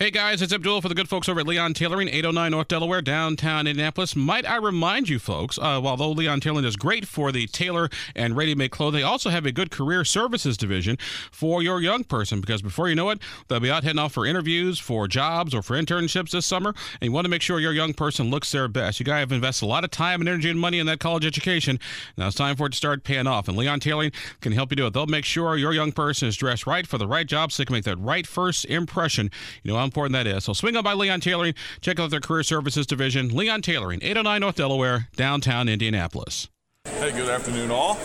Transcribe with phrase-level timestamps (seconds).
[0.00, 3.02] Hey guys, it's Abdul for the good folks over at Leon Tailoring, 809 North Delaware,
[3.02, 4.14] downtown Indianapolis.
[4.14, 8.36] Might I remind you folks, uh, although Leon Tailoring is great for the tailor and
[8.36, 10.98] ready-made clothing, they also have a good career services division
[11.32, 14.24] for your young person because before you know it, they'll be out heading off for
[14.24, 17.72] interviews, for jobs, or for internships this summer, and you want to make sure your
[17.72, 19.00] young person looks their best.
[19.00, 21.26] You guys have invested a lot of time and energy and money in that college
[21.26, 21.80] education.
[22.16, 24.12] Now it's time for it to start paying off, and Leon Tailoring
[24.42, 24.92] can help you do it.
[24.92, 27.66] They'll make sure your young person is dressed right for the right job so they
[27.66, 29.32] can make that right first impression.
[29.64, 30.44] You know, important that is.
[30.44, 31.54] So swing on by Leon Tailoring.
[31.80, 36.48] Check out their career services division, Leon Tailoring, 809 North Delaware, downtown Indianapolis.
[36.84, 37.98] Hey, good afternoon, all.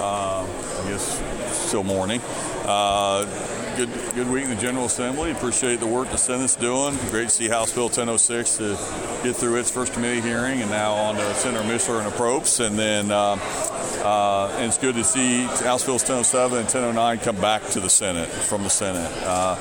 [0.00, 1.22] Uh, I guess
[1.52, 2.20] still morning.
[2.64, 3.24] Uh,
[3.76, 5.30] good, good week in the General Assembly.
[5.30, 6.96] Appreciate the work the Senate's doing.
[7.10, 8.78] Great to see House Bill 1006 to
[9.22, 12.60] get through its first committee hearing, and now on to Senator Mishler and the Propes,
[12.60, 13.10] and then.
[13.10, 13.36] Uh,
[14.00, 17.90] uh, and it's good to see House Bills 1007 and 1009 come back to the
[17.90, 19.10] Senate from the Senate.
[19.24, 19.56] Uh,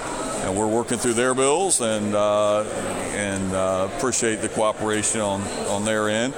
[0.47, 2.63] and we're working through their bills and uh,
[3.11, 6.33] and uh, appreciate the cooperation on, on their end.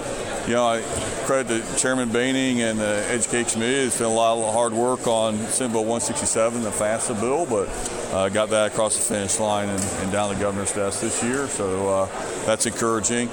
[0.48, 0.82] You know, I
[1.26, 3.86] credit to Chairman Behning and the Education Committee.
[3.86, 7.70] It's been a lot of hard work on Senate Bill 167, the FAFSA bill, but
[8.12, 11.48] uh, got that across the finish line and, and, down the governor's desk this year.
[11.48, 13.30] So uh, that's encouraging.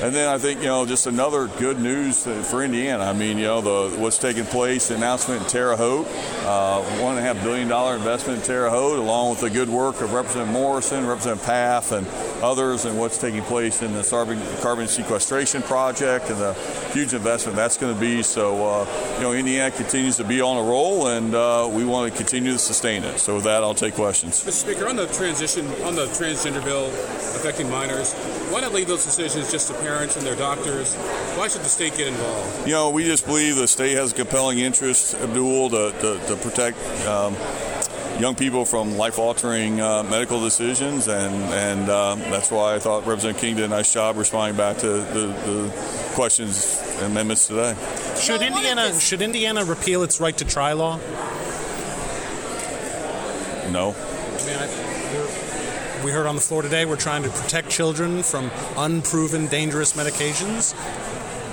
[0.00, 3.02] And then I think you know just another good news for Indiana.
[3.02, 6.06] I mean, you know the what's taking place, the announcement in Terre Haute,
[6.46, 9.68] uh, one and a half billion dollar investment in Terre Haute, along with the good
[9.68, 12.06] work of Representative Morrison, Representative Pfaff, and
[12.44, 16.54] others, and what's taking place in the carbon, carbon sequestration project and the
[16.92, 18.22] huge investment that's going to be.
[18.22, 22.12] So uh, you know Indiana continues to be on a roll, and uh, we want
[22.12, 23.18] to continue to sustain it.
[23.18, 24.44] So with that, I'll take questions.
[24.44, 24.52] Mr.
[24.52, 26.88] Speaker, on the transition on the transgender bill
[27.36, 28.14] affecting minors,
[28.50, 29.88] why not leave those decisions just to parents?
[29.88, 30.94] parents and their doctors.
[31.36, 32.66] Why should the state get involved?
[32.66, 36.36] You know, we just believe the state has a compelling interest, Abdul, to, to, to
[36.36, 36.78] protect.
[37.06, 37.34] Um,
[38.20, 43.40] young people from life-altering uh, medical decisions, and and uh, that's why I thought Representative
[43.40, 45.72] King did a nice job responding back to the, the
[46.14, 47.74] questions and amendments today.
[48.20, 50.98] Should Indiana should Indiana repeal its right to try law?
[53.70, 53.94] No.
[53.94, 54.77] I mean, I,
[56.04, 60.74] we heard on the floor today we're trying to protect children from unproven dangerous medications.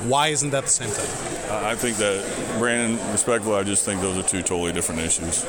[0.08, 1.52] Why isn't that the same thing?
[1.52, 5.44] I think that, Brandon, respectfully, I just think those are two totally different issues.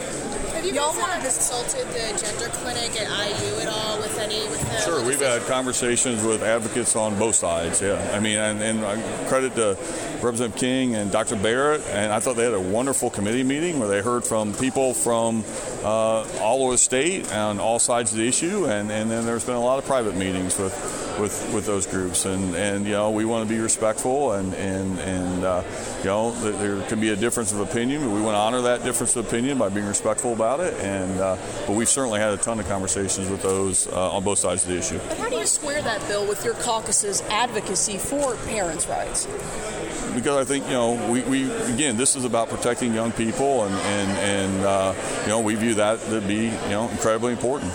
[0.76, 4.47] Have you all want to consulted the gender clinic at IU at all with any?
[4.47, 7.81] With the sure, we've had conversations with advocates on both sides.
[7.81, 9.78] Yeah, I mean, and, and I credit to
[10.16, 11.37] Representative King and Dr.
[11.37, 14.92] Barrett, and I thought they had a wonderful committee meeting where they heard from people
[14.92, 15.44] from
[15.82, 19.47] uh, all over the state on all sides of the issue, and, and then there's
[19.47, 20.75] been a lot of private meetings with,
[21.19, 24.99] with, with those groups, and, and you know we want to be respectful, and and
[25.00, 25.62] and uh,
[25.99, 28.84] you know there can be a difference of opinion, but we want to honor that
[28.84, 32.37] difference of opinion by being respectful about it, and uh, but we've certainly had a
[32.37, 34.99] ton of conversations with those uh, on both sides of the issue.
[35.09, 39.26] But how do you square that bill with your caucus's advocacy for parents' rights?
[40.15, 43.75] because I think you know we, we again this is about protecting young people and
[43.75, 47.72] and and uh, you know we view that to be you know incredibly important.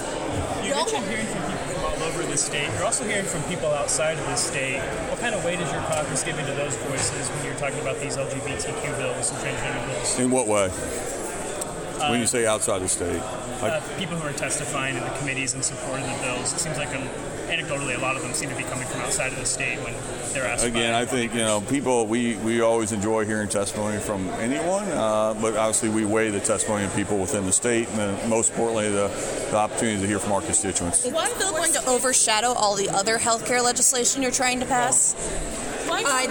[0.64, 1.71] You mentioned hearing from people
[2.02, 2.70] all over the state.
[2.74, 4.80] You're also hearing from people outside of the state.
[5.10, 8.00] What kind of weight is your caucus giving to those voices when you're talking about
[8.00, 10.20] these LGBTQ bills and transgender bills?
[10.20, 10.70] In what way?
[12.00, 15.54] Uh, when you say outside the state, uh, people who are testifying in the committees
[15.54, 16.52] in support of the bills.
[16.54, 17.08] It seems like um,
[17.52, 19.94] anecdotally, a lot of them seem to be coming from outside of the state when
[20.34, 20.66] they're asked.
[20.66, 22.08] Again, I think you know people.
[22.08, 26.86] We we always enjoy hearing testimony from anyone, uh, but obviously we weigh the testimony
[26.86, 29.08] of people within the state, and then most importantly, the,
[29.52, 31.06] the opportunity to hear from our constituents.
[31.06, 35.14] Is one bill going to overshadow all the other healthcare legislation you're trying to pass?
[35.88, 36.28] Why, why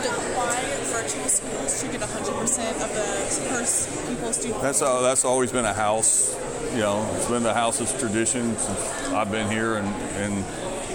[0.85, 4.63] virtual schools should get 100% of the first pupil student?
[4.63, 6.35] That's uh, that's always been a house
[6.73, 10.45] you know, it's been the House's tradition since I've been here, and, and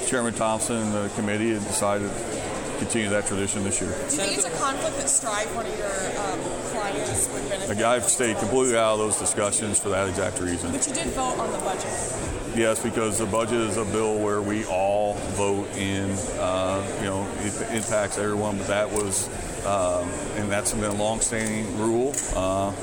[0.05, 3.89] Chairman Thompson and the committee have decided to continue that tradition this year.
[3.89, 6.39] Do you think it's a conflict that Strive, one of your um,
[6.71, 7.83] clients, would benefit?
[7.83, 10.71] I've stayed completely out of those discussions for that exact reason.
[10.71, 11.85] But you did vote on the budget.
[12.55, 16.11] Yes, because the budget is a bill where we all vote in.
[16.37, 19.27] Uh, you know, it impacts everyone, but that was,
[19.65, 22.13] um, and that's been a long-standing rule.
[22.35, 22.73] Uh,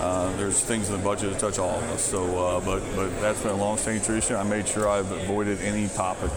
[0.00, 2.02] uh, there's things in the budget that touch all of us.
[2.02, 4.36] So, uh, but but that's been a long-standing tradition.
[4.36, 6.30] I made sure I've avoided any topic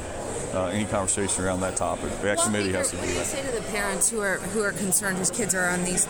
[0.55, 2.09] uh, any conversation around that topic.
[2.21, 4.37] The well, committee has to do what do you say to the parents who are
[4.37, 6.05] who are concerned whose kids are on these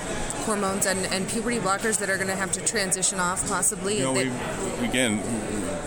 [0.45, 3.97] hormones and, and puberty blockers that are going to have to transition off possibly?
[3.97, 4.31] You know, we,
[4.87, 5.21] again,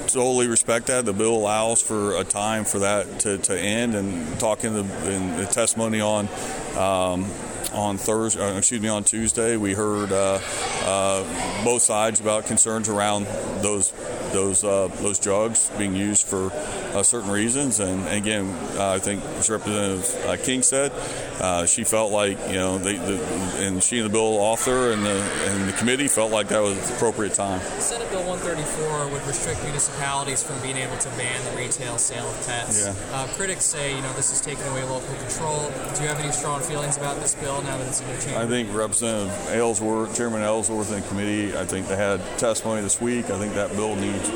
[0.09, 1.05] totally respect that.
[1.05, 5.37] The bill allows for a time for that to, to end, and talking the, in
[5.37, 6.29] the testimony on.
[6.77, 7.31] Um,
[7.73, 10.41] on Thursday, uh, excuse me, on Tuesday, we heard uh,
[10.85, 13.27] uh, both sides about concerns around
[13.63, 13.93] those
[14.33, 16.51] those uh, those drugs being used for
[16.95, 17.81] uh, certain reasons.
[17.81, 20.93] And again, uh, I think as Representative uh, King said,
[21.41, 23.23] uh, she felt like you know they, the,
[23.59, 26.77] and she and the bill author and the and the committee felt like that was
[26.89, 27.61] the appropriate time.
[27.79, 32.47] Senate Bill 134 would restrict municipalities from being able to ban the retail sale of
[32.47, 32.87] pets.
[32.87, 32.95] Yeah.
[33.13, 35.71] Uh, critics say you know this is taking away local control.
[35.95, 38.41] Do you have any strong feelings about this bill now that it's in your chamber?
[38.41, 43.31] I think Representative Aylesworth, Chairman Aylesworth and committee, I think they had testimony this week.
[43.31, 44.29] I think that bill needs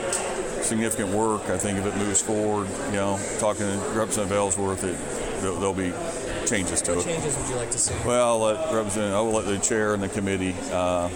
[0.63, 1.49] significant work.
[1.49, 4.97] I think if it moves forward, you know, talking to Representative Aylesworth, it,
[5.41, 5.93] there'll, there'll be
[6.47, 7.15] changes to what it.
[7.15, 7.95] changes would you like to see?
[8.07, 11.09] Well, I'll let Representative, I will let the chair and the committee uh,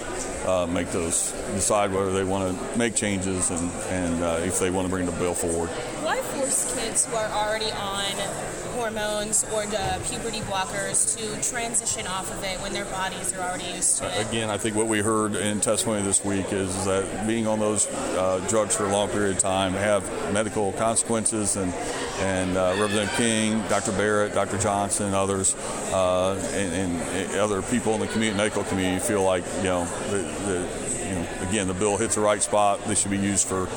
[0.46, 4.70] uh, make those, decide whether they want to make changes and, and uh, if they
[4.70, 5.68] want to bring the bill forward.
[6.02, 12.30] Why force kids who are already on hormones or the puberty blockers to transition off
[12.30, 14.28] of it when their bodies are already used to it?
[14.28, 17.86] Again, I think what we heard in testimony this week is that being on those
[17.86, 21.72] uh, drugs for a long period of time have medical consequences, and
[22.20, 23.92] and uh, Representative King, Dr.
[23.92, 24.58] Barrett, Dr.
[24.58, 25.54] Johnson, and others,
[25.92, 30.18] uh, and, and other people in the community, medical community feel like you know the,
[30.18, 32.84] the you know again the bill hits the right spot.
[32.84, 33.68] This should be used for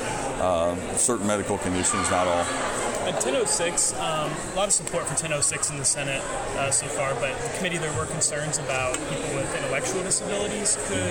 [0.41, 2.78] uh, certain medical conditions, not all.
[3.09, 6.21] At 1006, um, a lot of support for 1006 in the Senate
[6.61, 11.09] uh, so far, but the committee there were concerns about people with intellectual disabilities could,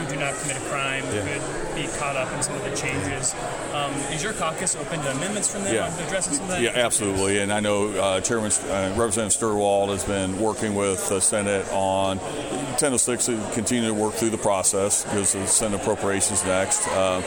[0.00, 1.20] who do not commit a crime, Yeah.
[1.20, 1.42] could
[1.74, 3.34] be caught up in some of the changes.
[3.72, 5.86] Um, is your caucus open to amendments from them Yeah.
[5.92, 6.60] on addressing some of that?
[6.62, 7.38] Yeah, absolutely.
[7.40, 12.18] And I know uh, Chairman uh, Representative Steuerwald has been working with the Senate on
[12.18, 16.86] 1006 to continue to work through the process because the Senate appropriations next.
[16.88, 17.20] Uh,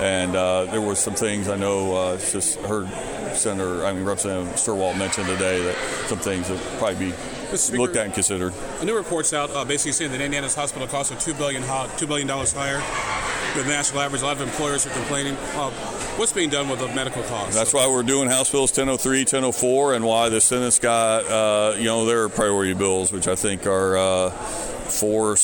[0.00, 2.88] and uh, there were some things I know uh, just heard
[3.34, 5.76] Senator, I mean Representative Steuerwald mentioned today that
[6.08, 8.52] some things that probably be Speaker, looked at and considered.
[8.80, 12.06] A new report's out uh, basically saying that Indiana's hospital costs are $2 billion, $2
[12.08, 13.23] billion higher than
[13.54, 14.22] the national average.
[14.22, 15.34] A lot of employers are complaining.
[15.54, 15.70] Uh,
[16.16, 17.54] what's being done with the medical costs?
[17.54, 21.84] That's why we're doing House Bills 1003, 1004, and why the Senate's got, uh, you
[21.84, 25.36] know, their priority bills, which I think are uh, four,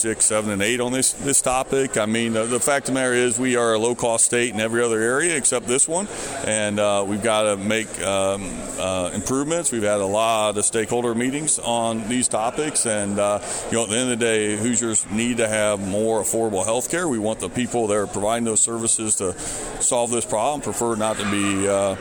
[0.00, 1.96] six, seven, and eight on this this topic.
[1.96, 4.54] I mean, uh, the fact of the matter is, we are a low cost state
[4.54, 6.08] in every other area except this one,
[6.44, 9.70] and uh, we've got to make um, uh, improvements.
[9.70, 13.90] We've had a lot of stakeholder meetings on these topics, and uh, you know, at
[13.90, 17.06] the end of the day, Hoosiers need to have more affordable health care.
[17.06, 19.34] We want the people that are providing those services to
[19.82, 20.60] solve this problem.
[20.60, 21.96] Prefer not to be uh,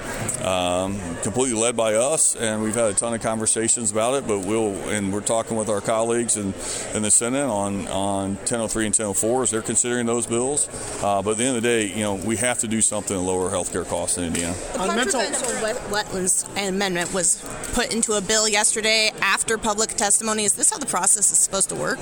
[0.47, 4.27] um, completely led by us, and we've had a ton of conversations about it.
[4.27, 6.53] But we'll and we're talking with our colleagues in,
[6.93, 10.67] in the Senate on on 1003 and 1004 as they're considering those bills.
[11.03, 13.15] Uh, but at the end of the day, you know, we have to do something
[13.15, 14.55] to lower healthcare costs in Indiana.
[14.73, 17.43] The presidential wet- wetlands amendment was
[17.73, 20.43] put into a bill yesterday after public testimony.
[20.45, 21.99] Is this how the process is supposed to work?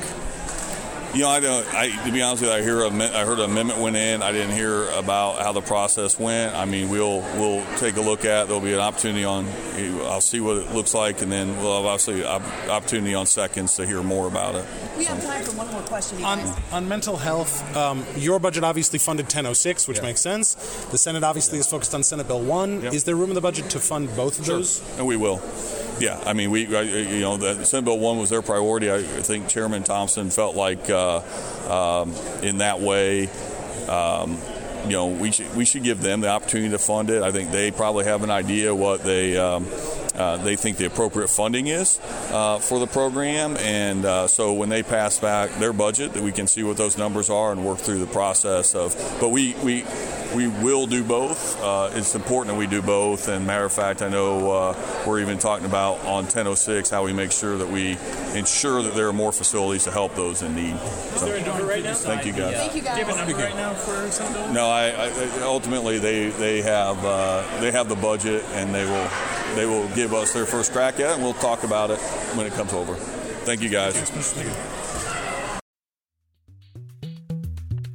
[1.14, 1.74] You know, I don't.
[1.74, 4.22] I to be honest with you, I hear a, I heard an amendment went in.
[4.22, 6.54] I didn't hear about how the process went.
[6.54, 8.46] I mean, we'll we'll take a look at.
[8.48, 9.48] There'll be an opportunity on.
[10.06, 13.76] I'll see what it looks like, and then we'll have obviously op- opportunity on seconds
[13.78, 14.66] to hear more about it.
[14.98, 16.24] We have time for one more question.
[16.24, 16.40] On,
[16.72, 20.56] on mental health, um, your budget obviously funded 1006, which makes sense.
[20.92, 22.86] The Senate obviously is focused on Senate Bill 1.
[22.88, 24.82] Is there room in the budget to fund both of those?
[24.98, 25.42] And we will.
[26.00, 28.92] Yeah, I mean, we, I, you know, the Senate Bill 1 was their priority.
[28.92, 31.22] I, I think Chairman Thompson felt like uh,
[31.70, 32.14] um,
[32.44, 33.30] in that way,
[33.88, 34.38] um,
[34.86, 37.24] you know, we should, we should give them the opportunity to fund it.
[37.24, 39.38] I think they probably have an idea what they.
[39.38, 39.68] Um,
[40.18, 42.00] uh, they think the appropriate funding is
[42.32, 46.32] uh, for the program, and uh, so when they pass back their budget, that we
[46.32, 48.96] can see what those numbers are and work through the process of.
[49.20, 49.84] But we we
[50.36, 51.62] we will do both.
[51.62, 53.28] Uh, it's important that we do both.
[53.28, 57.14] And matter of fact, I know uh, we're even talking about on 1006 how we
[57.14, 57.98] make sure that we
[58.34, 60.76] ensure that there are more facilities to help those in need.
[60.76, 61.94] Is there a number right now?
[61.94, 62.56] Thank you, guys.
[62.56, 62.96] Thank you guys.
[62.96, 66.62] Do you have a number right now for Senate No, I, I ultimately they they
[66.62, 69.10] have uh, they have the budget and they will
[69.56, 72.00] they will give us their first crack at it and we'll talk about it
[72.36, 72.96] when it comes over.
[72.96, 74.77] Thank you guys.